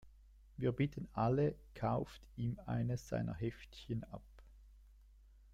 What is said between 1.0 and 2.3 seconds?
alle, kauft